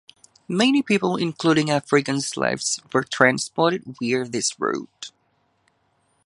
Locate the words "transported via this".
3.03-4.59